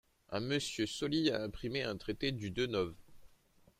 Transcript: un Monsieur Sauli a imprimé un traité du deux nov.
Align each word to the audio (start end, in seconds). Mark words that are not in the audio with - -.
un 0.31 0.39
Monsieur 0.39 0.87
Sauli 0.87 1.29
a 1.29 1.43
imprimé 1.43 1.83
un 1.83 1.95
traité 1.95 2.31
du 2.31 2.49
deux 2.49 2.65
nov. 2.65 2.95